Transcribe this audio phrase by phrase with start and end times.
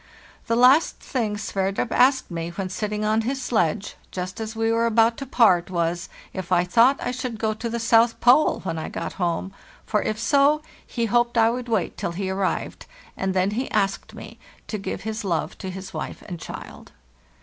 [0.47, 4.87] The last thing Sverdrup asked me when sitting on his sledge, just as we were
[4.87, 8.79] about to part, was, if I thought I should go to the South Pole when
[8.79, 9.53] I got home;
[9.85, 14.15] for if so, he hoped I would wait till he arrived; and then he asked
[14.15, 16.93] me to give his love to his wife and child.